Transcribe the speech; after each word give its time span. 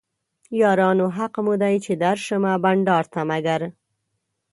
یارانو 0.61 1.07
حق 1.17 1.33
مو 1.45 1.53
دی 1.61 1.75
چې 1.85 1.91
درشمه 2.03 2.53
بنډار 2.63 3.05
ته 3.13 3.21
مګر 3.31 3.61